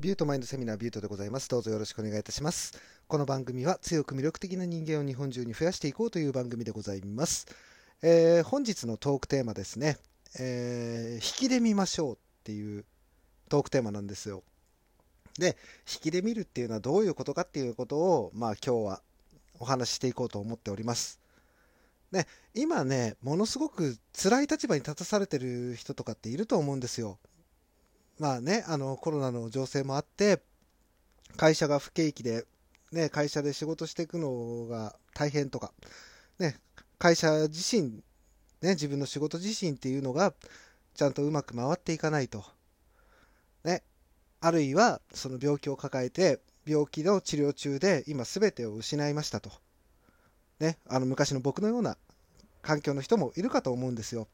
[0.00, 1.48] ビュートマインドセミナービュートでございます。
[1.48, 2.72] どうぞよろしくお願いいたします。
[3.06, 7.46] この番組は強く魅力的な人間を日本中に増やしていこうという番組でございます。
[8.02, 9.96] えー本日のトークテーマですね、
[10.36, 12.84] えー引きで見ましょうっていう
[13.48, 14.42] トークテーマなんですよ。
[15.38, 15.56] で、
[15.88, 19.00] 引きで見るっていうのはどういうことかっていうことを、まあ今日は
[19.60, 21.20] お話ししていこうと思っております。
[22.10, 27.16] ね、今ね、ものすごく辛い立場に立たされてる人とかっていると思うんですよ。
[28.18, 30.40] まあね、あのコロナの情勢もあって、
[31.36, 32.44] 会社が不景気で、
[32.92, 35.72] ね、会社で仕事していくのが大変とか、
[36.38, 36.56] ね、
[36.98, 38.02] 会社自身、
[38.62, 40.32] ね、自分の仕事自身っていうのが
[40.94, 42.44] ちゃんとうまく回っていかないと。
[43.64, 43.82] ね、
[44.40, 49.50] あるいはその病気を抱えて病気の治療中で今全てを失いましたと。
[50.60, 51.96] ね、あの昔の僕のような
[52.62, 54.28] 環境の人もいるかと思うんですよ。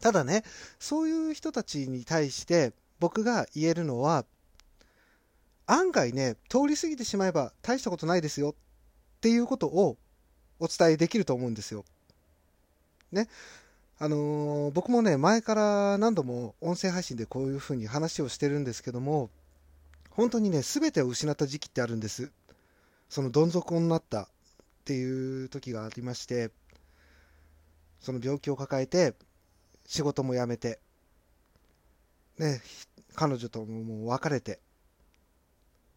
[0.00, 0.44] ただね、
[0.78, 4.24] そういう人たちに対して僕が言えるのは、
[5.66, 8.54] 案外ね、通り過ぎてしまえば大したことないですよっ
[9.20, 9.96] ていうことを
[10.58, 11.84] お伝えできると思うんですよ。
[13.12, 13.28] ね。
[14.00, 19.30] あのー僕もね、前から何度も音声配信でこういうふうに話をしてるんですけども、
[20.10, 22.30] 本当にね、全てを失った時期ってあるんです。
[23.08, 24.26] そのどん底になったっ
[24.84, 26.50] ていう時がありまして、
[28.00, 29.14] その病気を抱えて、
[29.86, 30.78] 仕事も辞めて、
[32.38, 32.62] ね、
[33.14, 34.60] 彼女とももう別れて、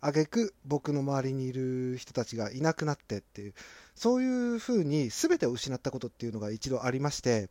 [0.00, 3.54] 挙句僕の周りにいる人たちがいなくなってっていう、
[3.96, 7.48] そういうふうに全てを失ったことっていうのが一度ありまして、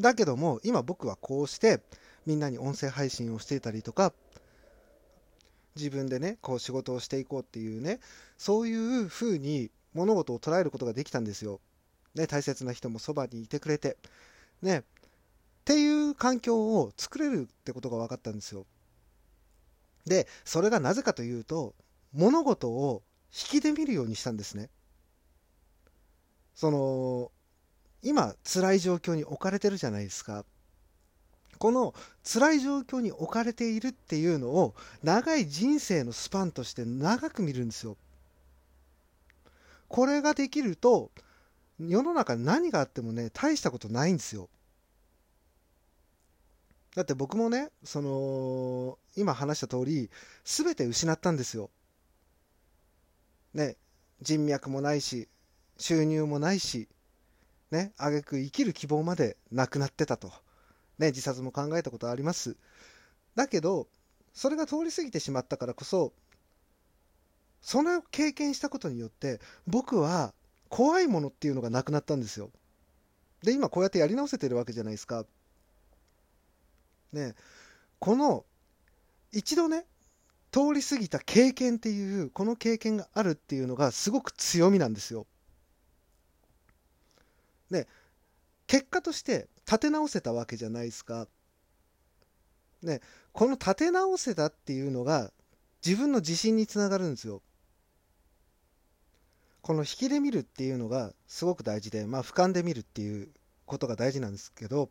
[0.00, 1.80] だけども今僕はこうして
[2.26, 4.12] みんなに音声配信をしていたりとか、
[5.76, 8.00] 自分でね、こう仕事をしていこうっていうね、
[8.36, 11.60] そういうふうに物事を捉えることができたんですよ。
[12.14, 13.96] ね、大切な人もそばにいてくれて、
[14.62, 14.82] ね、
[15.70, 18.66] っていう環境を作れるってことが分かったんですよ。
[20.04, 21.76] で、それがなぜかというと、
[22.12, 24.68] 物事を引きで見るようにしたんですね。
[26.56, 27.30] その、
[28.02, 30.44] 今、辛い状況に置かれてるじゃないですか。
[31.58, 31.94] この
[32.24, 37.96] 辛い状況に置かれているっていうのを長い人生のスパンとして長く見るんですよ。
[39.86, 41.12] これができると
[41.78, 44.48] 世の中何があってもね大したことないんですよ。
[46.96, 50.10] だって僕もねその今話した通り
[50.44, 51.70] 全て失ったんですよ。
[53.54, 53.76] ね
[54.22, 55.28] 人脈もないし
[55.78, 56.88] 収入もないし
[57.70, 60.32] ね挙句生きる希望までなくなってたと。
[60.98, 62.56] ね自殺も考えたことあります。
[63.34, 63.86] だけど
[64.34, 66.12] それが通り過ぎてしまったからこそ
[67.62, 70.34] その経験したことによって僕は
[70.68, 72.50] 怖いものっていうのがなくなったんですよ。
[73.42, 75.24] で今こうやってやり直せてるわけじゃないですか。
[77.12, 77.34] ね
[77.98, 78.44] この
[79.32, 79.84] 一度ね
[80.50, 85.26] 通り過ぎた経験っていうこの経験があるっていうのがすごく強みなんですよ。
[87.70, 87.86] ね
[88.66, 91.28] 結果として立て直せたわけじゃないですか。
[92.82, 93.00] ね
[93.32, 95.32] この立て直せたっていうのが
[95.84, 97.42] 自分の自信につながるんですよ。
[99.62, 103.28] この引きで見るっていうのがすごく大事で、まあ、俯瞰で見るっていう
[103.66, 104.90] ことが大事なんですけど、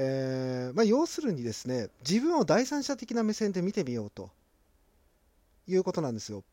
[0.00, 4.30] えーまあ、要するにですね自分を第三者的な目線で見てみようと
[5.66, 6.44] いうことなんですよ。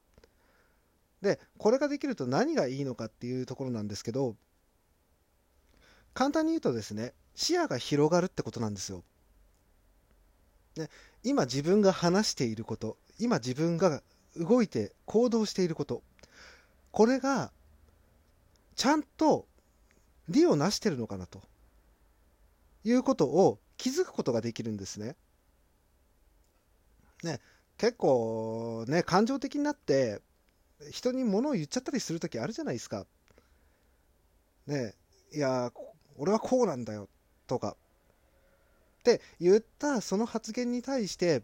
[1.22, 4.36] でこれができると何がいいのかっていうところなんですけど
[6.16, 9.04] 簡単に言うとですね視野が広がるってことなんですよ。
[10.76, 10.90] ね、
[11.24, 14.02] 今自分が話していること今自分が
[14.36, 16.02] 動いて行動していること
[16.92, 17.52] これが
[18.76, 19.46] ちゃんと
[20.30, 21.44] 利をなしてるのかなと
[22.86, 25.16] いうことを気づくことができるんですね。
[27.24, 27.42] ね
[27.78, 30.22] 結構ね感情的になって
[30.92, 33.06] 人に物を言っちゃったりする時あるじゃないですか。
[34.68, 34.94] ね
[35.34, 35.72] いや
[36.18, 37.10] 俺はこうなんだよ
[37.48, 37.76] とか
[39.00, 41.44] って言ったその発言に対して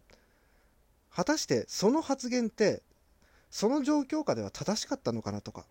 [1.09, 2.81] 果たしてその発言って
[3.49, 5.65] その状況下では正しかったのかなとか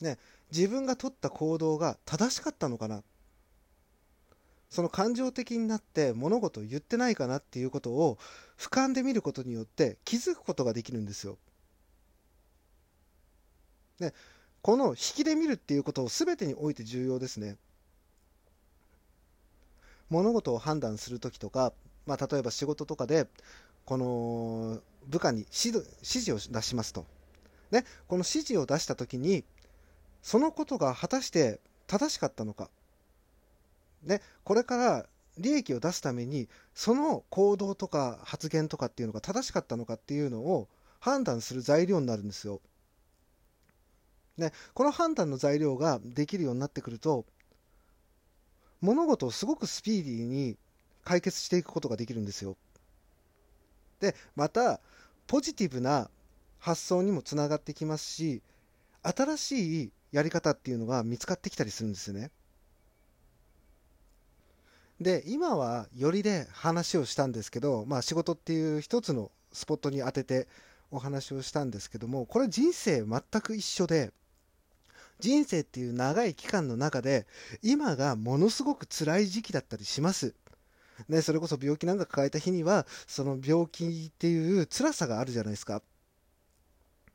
[0.00, 0.18] ね
[0.50, 3.02] 自分が取った行動が正しかったのかな
[4.72, 8.16] その感情的になって物事を言ってないかなっていうことを
[8.58, 11.36] 俯瞰で見ることによって気づくことができるんですよ。
[14.00, 14.14] ね
[14.62, 17.58] この引きで見るっていうことを全てにおいて重要ですね。
[20.08, 21.74] 物事を判断する時とか、
[22.06, 23.26] まあ、例えば仕事とかで
[23.84, 27.04] この部下に指指示を出しますと、
[27.70, 29.44] ね、この指示を出した時に
[30.22, 32.70] そのことが果たして正しかったのか、
[34.02, 35.06] ね、これから
[35.38, 40.68] 利益を出すためにその行動とか発言とかっていうのが正しかったのかっていうのを
[41.00, 42.60] 判断する材料になるんですよ。
[44.36, 47.26] ね、この判断の材料ができるようになってくると
[48.80, 50.56] 物事をすごくスピーディーに
[51.04, 52.56] 解決していくことができるんですよ。
[54.00, 54.80] でまた
[55.26, 56.10] ポジティブな
[56.58, 58.42] 発想にもつながってきますし
[59.02, 62.30] 新しいやり方っていうのが見つかってきたりするんですよね。
[65.02, 70.48] で今はよりで話をしたんですけど、まあ、仕事っていう一つのスポットに当てて
[70.90, 74.12] お話をしたんですけどもこれ人生全く一緒で
[75.18, 77.26] 人生っていう長い期間の中で
[77.62, 80.34] 今がものすごく辛い時期だったりします。
[81.08, 85.80] ね、それこそ病気なんか抱えた日にはその病気っていう辛さがあるじゃないですか。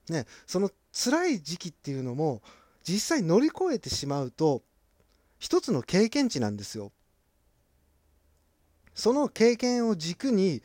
[0.10, 2.42] ね、その辛い時期っていうのも
[2.84, 4.64] 実際乗り越えてしまうと
[5.38, 6.92] 一つの経験値なんですよ。
[8.98, 10.64] その経験を軸に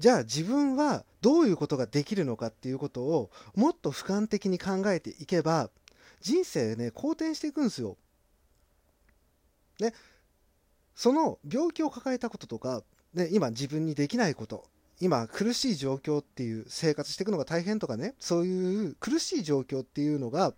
[0.00, 5.70] じゃあ自分はどういうことができるのかっていうことをもっと俯瞰的に考えていけば
[6.20, 7.96] 人生ね好転していくんですよ。
[9.80, 9.94] ね
[10.96, 12.82] その病気を抱えたこととか、
[13.14, 14.64] ね、今自分にできないこと
[15.00, 20.52] 今苦しい状況っていう生活していくのが大変とかねそういう苦しい状況っていうのが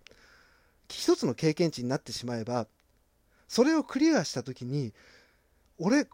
[0.89, 2.65] 一つの経験値になってしまえば
[3.47, 4.93] それをクリアした時に
[5.77, 6.07] 俺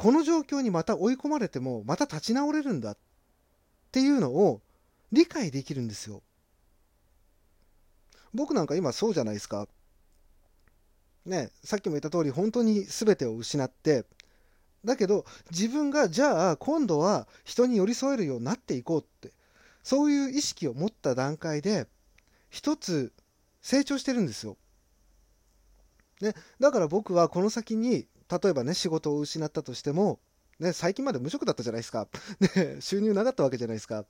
[0.00, 2.96] この状況にまた追い込まれてもまた立ち直れるんだっ
[3.92, 4.62] ていうのを
[5.12, 6.22] 理解できるんですよ。
[8.32, 9.68] 僕なんか今そうじゃないですか。
[11.26, 14.06] ね、さっきも言った通り本当に全てを失って
[14.86, 19.34] だけど自分がじゃあ今度は人に寄り添えるようになっていこうって
[19.82, 21.86] そういう意識を持った段階で
[22.48, 23.12] 一つ
[23.60, 24.56] 成長してるんですよ。
[26.22, 30.20] ね、だから僕はこの先に例えばね仕事を失ったとしても、
[30.58, 32.08] ね、最近まで無職だったじゃないですか、
[32.56, 34.04] ね、収入なかったわけじゃないですか。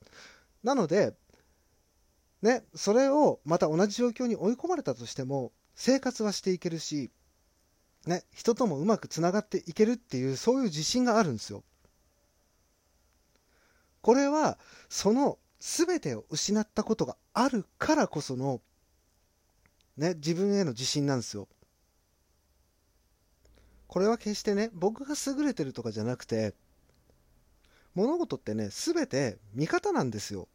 [0.63, 1.15] なので
[2.43, 7.11] ね、それをまた同じ状況に追い込まれたとしても生活はしていけるし、
[8.07, 11.63] ね、人ともうまくつながっていけるっていうそういう自信があるんですよ。
[14.01, 14.59] これは
[14.89, 18.63] その全てを失ったことがあるからこその、
[19.99, 21.47] ね、自分への自信なんですよ。
[23.91, 26.55] これは決してね僕が優れてるとかじゃなくて
[27.97, 30.47] 物事ってね全て味方なんですよ。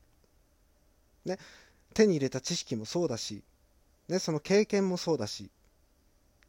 [1.25, 1.37] ね、
[1.93, 3.43] 手に入れた知識もそうだし、
[4.07, 5.49] ね、その経験もそうだし、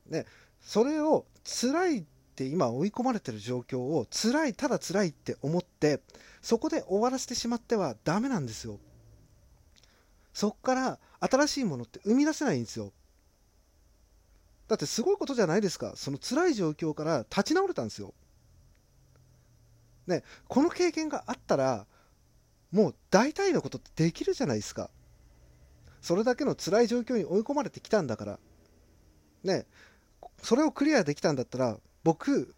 [0.09, 0.27] ね、
[0.61, 2.05] それを辛いっ
[2.37, 6.01] て今追い込まれてる状況を辛いただ辛いって思って
[6.41, 8.79] そこで終わらせてしまってはダメなんですよ
[10.33, 12.93] そっから新しいものって生み出せないんですよ
[14.69, 15.93] だってすごいことじゃないですか。
[15.97, 18.15] その辛い状況から立ち直れたんですよ。
[20.07, 21.87] ねこの経験があったら
[22.71, 24.91] もう大体のことってできるじゃないですか。
[26.01, 28.39] それだけの辛い状況に追い込まれてきたんだから。
[29.45, 29.67] ね
[30.43, 32.55] それをクリアできたんだったら僕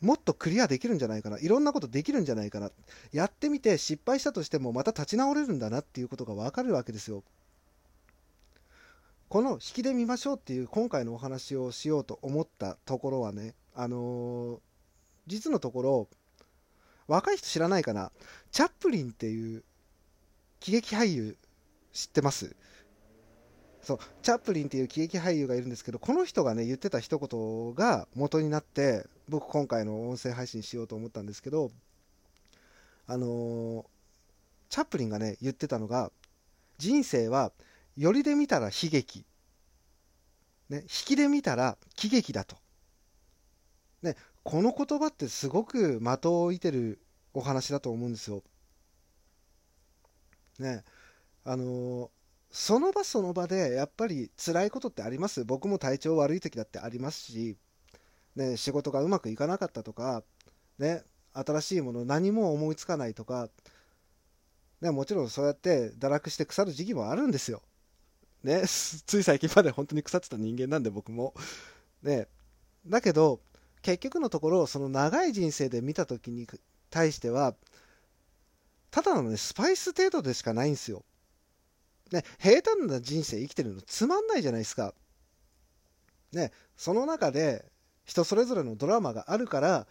[0.00, 1.38] もっとクリアできるんじゃないかな。
[1.38, 2.70] いろんなことできるんじゃないかな。
[3.12, 7.22] やってみて失敗したとしてもまた立ち直れるんだなっていうことが分かるわけですよ。
[9.28, 14.58] この引きで見ましょうっていう今回のお話をしようと思ったところはねあのー、
[15.26, 16.08] 実のところ
[17.08, 18.12] 若い人知らないかな？
[18.52, 19.64] チャップリンっていう
[20.60, 21.36] 喜劇俳優
[21.92, 22.54] 知ってます？
[23.82, 31.70] そうチャップリンっていう喜劇俳優がいるんですけどこの人がね言ってた一言が元になって僕今回の音声配信しようと思ったんですけど
[33.06, 33.84] あのー、
[34.70, 36.10] チャップリンがね言ってたのが
[36.78, 37.52] 人生は
[37.96, 39.24] よりで見たら悲劇、
[40.68, 42.56] ね、引きで見たら喜劇だと、
[44.02, 47.00] ね、この言葉ってすごく的を射てる
[47.32, 48.42] お話だと思うんですよ。
[50.58, 50.84] ね
[51.44, 52.08] あのー
[52.56, 55.44] その場その場でやっぱり辛いことってあります？
[55.44, 57.56] 僕も体調悪い時だってありますし、
[58.36, 60.22] ね、仕事がうまくいかなかったとか、
[60.78, 63.48] ね、新しいもの何も思いつかないとか、
[64.80, 67.60] ね、もちろんそうやって堕落して腐る時期もあるんですよ。
[68.44, 71.34] ね、 つい最近まで本当に腐ってた人間なんで僕も。
[72.02, 72.28] ね、
[72.86, 73.40] だけど
[73.80, 76.46] 結局のところその長い人生で見た時に
[76.90, 77.56] 対しては
[78.90, 81.04] ただのねスパイス程度でしかないんですよ。
[82.12, 84.94] ね、平坦な人生生きてるのつまんないじゃないですか。
[86.32, 87.64] ね、その中で
[88.04, 89.86] 人それぞれのドラマがあるから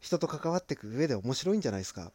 [0.00, 2.10] 人と関わっていく上で面白いんじゃないですか。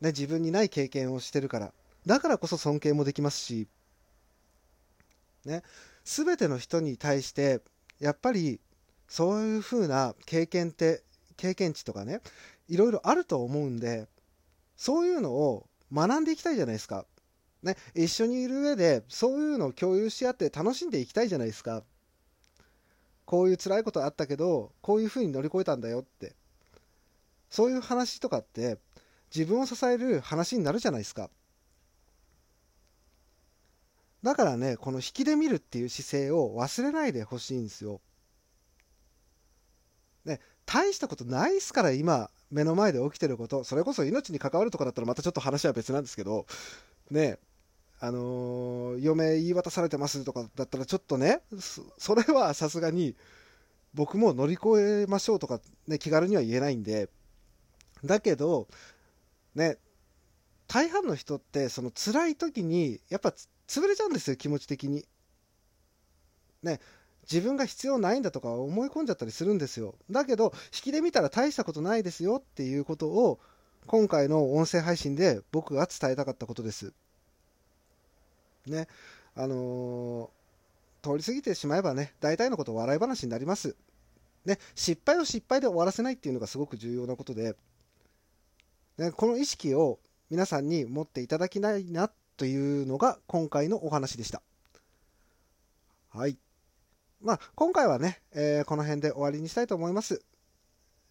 [0.00, 1.72] ね、自分にない経験をしてるから。
[2.06, 3.66] だからこそ尊敬もできますし、
[5.44, 5.62] ね、
[6.04, 7.60] 全ての人に対して
[7.98, 8.60] やっぱり
[9.08, 11.02] そういう風な経験って
[11.36, 12.20] 経験値とかね
[12.68, 14.06] いろいろあると思うんで
[14.76, 17.04] そういうのを学んでいきたいじゃないですか。
[17.62, 21.82] ね、一緒にいる上でそういうのを共有し合って楽しんでいきたいじゃないですか。
[23.26, 26.34] こういう辛いことあったけどこういうふうに乗り越えたんだよって
[27.50, 28.78] そういう話とかって
[29.34, 31.30] 自分を支える話になるじゃないですか。
[34.22, 38.00] だからね、この引きで見るっていう姿勢を忘れないでほしいんですよ。
[40.24, 46.46] ね、大したことないっすから、今、目の前で起きてること、それこそ命に関わるとかだったらまたちょっと話は別なんですけど、
[47.10, 47.38] ね、
[48.00, 51.42] あのー、嫁言い渡されてますとかだったらちょっとね、
[51.98, 53.14] それはさすがに
[53.94, 57.08] 僕も乗り越えましょうとか、ね、気軽には言えないんで、
[58.04, 58.68] だけど、
[59.54, 59.78] ね、
[60.66, 63.34] 大半の人ってその辛い時にやっぱ
[63.70, 65.06] 潰れちゃうんですよ、気持ち的に。
[66.64, 66.80] ね、
[67.22, 69.94] 自分が必要ないんだとか思い込んじゃったりするんですよ。
[70.10, 73.38] だけど、引きで見たら大したことないですよっていうことを、
[73.86, 76.92] 今回の音声配信で僕が伝えたかったことです。
[78.66, 78.88] ね、
[79.36, 83.76] あのー、通り過ぎてしまえばね、大体のこと笑い話になります。
[84.44, 87.54] ね、失敗を失敗で終わらせないっていうのがすごく重要なことで、
[88.98, 94.40] ね、この意識を皆さんに持っていただきたいなっというのが今回のお話でした。
[96.08, 96.38] はい。
[97.20, 100.22] まあ、今回はね、えー、この辺で終わりにしたいと思います。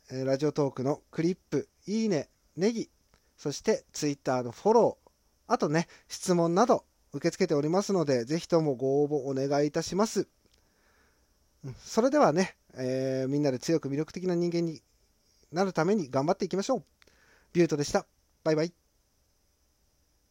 [0.10, 2.90] えー、ラジオトークのクリップ、いいね、ネギ、
[3.38, 5.12] そしてツイッターのフォロー、
[5.46, 6.84] あとね、質問など
[7.14, 10.28] 受け付けておりますので、ぜひともご応募お願いいたします。
[11.86, 14.82] それではね、えー、みんなで強く魅力的な人間に
[15.52, 16.84] なるために頑張っていきましょう。
[17.54, 18.08] ビュートでした。
[18.44, 18.74] バイバイ。